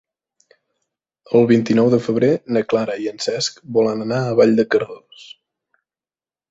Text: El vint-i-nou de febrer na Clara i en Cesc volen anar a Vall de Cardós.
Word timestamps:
El 1.39 1.45
vint-i-nou 1.51 1.91
de 1.95 1.99
febrer 2.07 2.31
na 2.57 2.65
Clara 2.73 2.97
i 3.05 3.13
en 3.13 3.23
Cesc 3.27 3.63
volen 3.79 4.03
anar 4.09 4.23
a 4.31 4.35
Vall 4.43 4.59
de 4.63 4.71
Cardós. 4.75 5.29